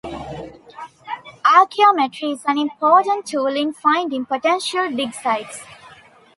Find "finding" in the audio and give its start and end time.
3.71-4.25